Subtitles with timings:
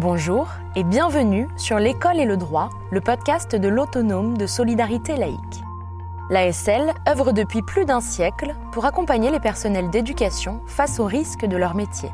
[0.00, 5.64] Bonjour et bienvenue sur L'école et le droit, le podcast de l'autonome de solidarité laïque.
[6.30, 11.56] L'ASL œuvre depuis plus d'un siècle pour accompagner les personnels d'éducation face aux risques de
[11.56, 12.12] leur métier.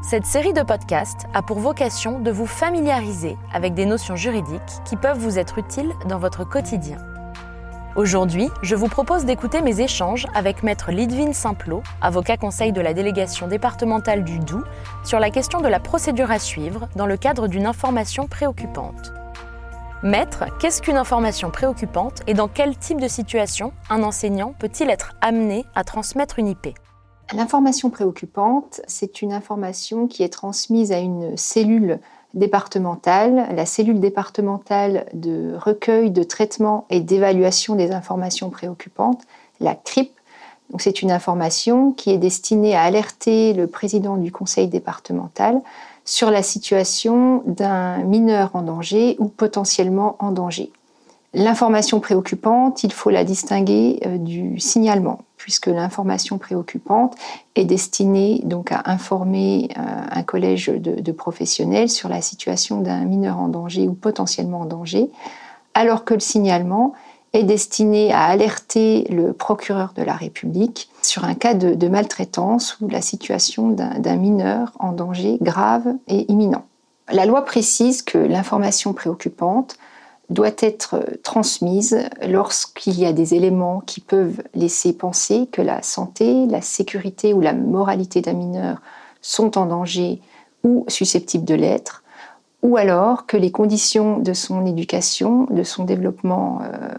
[0.00, 4.94] Cette série de podcasts a pour vocation de vous familiariser avec des notions juridiques qui
[4.94, 6.98] peuvent vous être utiles dans votre quotidien.
[7.96, 12.94] Aujourd'hui, je vous propose d'écouter mes échanges avec Maître Lidvine Simplot, avocat conseil de la
[12.94, 14.62] délégation départementale du Doubs,
[15.02, 19.12] sur la question de la procédure à suivre dans le cadre d'une information préoccupante.
[20.04, 25.14] Maître, qu'est-ce qu'une information préoccupante et dans quel type de situation un enseignant peut-il être
[25.20, 26.68] amené à transmettre une IP
[27.32, 31.98] L'information préoccupante, c'est une information qui est transmise à une cellule
[32.34, 39.22] départementale, la cellule départementale de recueil, de traitement et d'évaluation des informations préoccupantes,
[39.60, 40.12] la CRIP.
[40.78, 45.60] c'est une information qui est destinée à alerter le président du conseil départemental
[46.04, 50.72] sur la situation d'un mineur en danger ou potentiellement en danger.
[51.34, 57.16] L'information préoccupante, il faut la distinguer euh, du signalement, puisque l'information préoccupante
[57.54, 63.38] est destinée donc à informer euh, un collège de, professionnels sur la situation d'un mineur
[63.38, 65.10] en danger ou potentiellement en danger,
[65.72, 66.92] alors que le signalement
[67.32, 72.88] est destiné à alerter le procureur de la République sur un cas de maltraitance ou
[72.88, 76.64] la situation d'un mineur en danger grave et imminent.
[77.12, 79.78] La loi précise que l'information préoccupante
[80.30, 86.46] doit être transmise lorsqu'il y a des éléments qui peuvent laisser penser que la santé,
[86.46, 88.80] la sécurité ou la moralité d'un mineur
[89.20, 90.20] sont en danger
[90.62, 92.04] ou susceptibles de l'être,
[92.62, 96.90] ou alors que les conditions de son éducation, de son développement euh,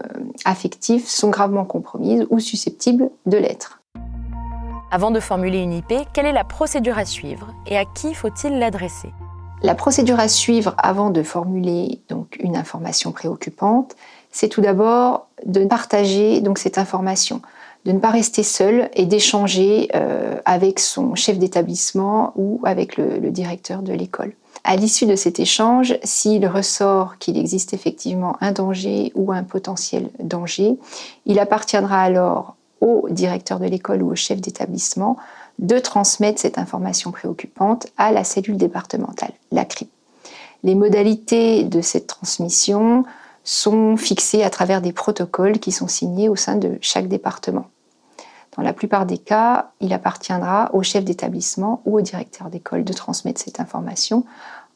[0.44, 3.80] affectif sont gravement compromises ou susceptibles de l'être.
[4.90, 8.58] Avant de formuler une IP, quelle est la procédure à suivre et à qui faut-il
[8.58, 9.08] l'adresser?
[9.62, 13.94] La procédure à suivre avant de formuler donc une information préoccupante,
[14.30, 17.42] c'est tout d'abord de partager donc cette information,
[17.84, 23.30] de ne pas rester seul et d'échanger euh, avec son chef d'établissement ou avec le,
[23.30, 24.32] directeur de l'école.
[24.64, 30.10] À l'issue de cet échange, s'il ressort qu'il existe effectivement un danger ou un potentiel
[30.20, 30.76] danger,
[31.26, 35.16] il appartiendra alors au directeur de l'école ou au chef d'établissement
[35.58, 39.88] de transmettre cette information préoccupante à la cellule départementale, la CRI.
[40.62, 43.04] Les modalités de cette transmission
[43.44, 47.66] sont fixées à travers des protocoles qui sont signés au sein de chaque département.
[48.56, 52.92] Dans la plupart des cas, il appartiendra au chef d'établissement ou au directeur d'école de
[52.92, 54.24] transmettre cette information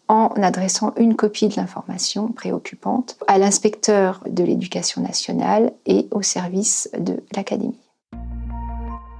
[0.09, 6.88] en adressant une copie de l'information préoccupante à l'inspecteur de l'éducation nationale et au service
[6.98, 7.78] de l'académie.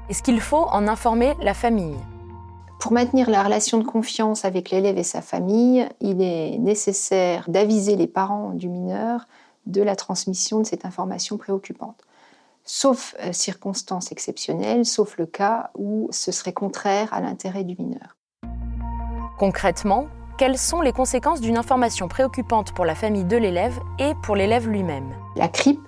[0.09, 1.97] Est-ce qu'il faut en informer la famille?
[2.79, 7.97] Pour maintenir la relation de confiance avec l'élève et sa famille, il est nécessaire d'aviser
[7.97, 9.27] les parents du mineur
[9.67, 12.05] de la transmission de cette information préoccupante,
[12.63, 18.17] sauf euh, circonstances exceptionnelles, sauf le cas où ce serait contraire à l'intérêt du mineur.
[19.41, 20.07] Concrètement,
[20.39, 24.69] quelles sont les conséquences d'une information préoccupante pour la famille de l'élève et pour l'élève
[24.69, 25.17] lui-même?
[25.35, 25.81] La CRIP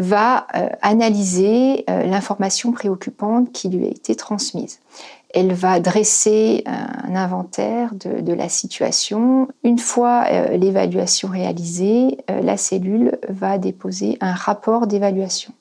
[0.00, 4.80] va euh, analyser euh, l'information préoccupante qui lui a été transmise.
[5.32, 9.46] Elle va dresser un inventaire de, la situation.
[9.62, 15.52] Une fois euh, l'évaluation réalisée, la cellule va déposer un rapport d'évaluation.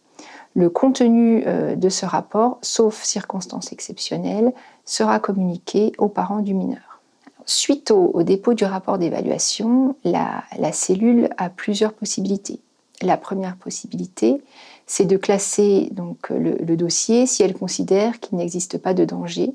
[0.55, 4.53] Le contenu de ce rapport, sauf circonstances exceptionnelles,
[4.85, 6.99] sera communiqué aux parents du mineur.
[7.45, 12.59] Suite au, dépôt du rapport d'évaluation, la cellule a plusieurs possibilités.
[13.01, 14.41] La première possibilité,
[14.85, 19.53] c'est de classer donc le, dossier si elle considère qu'il n'existe pas de danger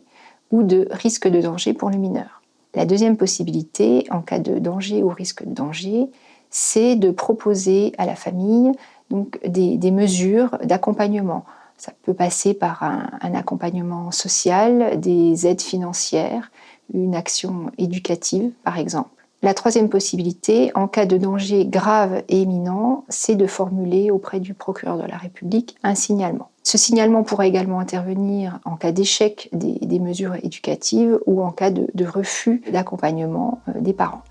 [0.50, 2.42] ou de risque de danger pour le mineur.
[2.74, 6.06] La deuxième possibilité, en cas de danger ou risque de danger,
[6.50, 8.72] c'est de proposer à la famille
[9.10, 11.44] donc, des, mesures d'accompagnement.
[11.76, 16.50] Ça peut passer par un accompagnement social, des aides financières,
[16.92, 19.23] une action éducative par exemple.
[19.44, 24.54] La troisième possibilité, en cas de danger grave et imminent, c'est de formuler auprès du
[24.54, 26.48] procureur de la République un signalement.
[26.62, 32.06] Ce signalement pourra également intervenir en cas d'échec des, mesures éducatives ou en cas de,
[32.06, 34.22] refus d'accompagnement euh, des parents.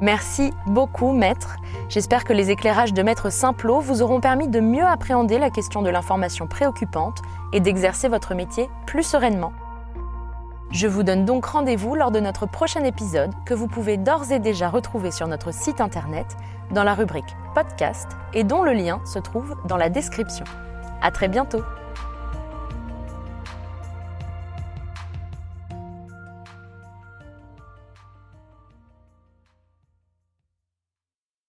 [0.00, 1.56] Merci beaucoup, maître.
[1.90, 5.82] J'espère que les éclairages de maître Simplot vous auront permis de mieux appréhender la question
[5.82, 7.18] de l'information préoccupante
[7.52, 9.52] et d'exercer votre métier plus sereinement.
[10.70, 14.40] Je vous donne donc rendez-vous lors de notre prochain épisode que vous pouvez d'ores et
[14.40, 16.26] déjà retrouver sur notre site internet
[16.72, 20.44] dans la rubrique podcast et dont le lien se trouve dans la description.
[21.00, 21.62] À très bientôt!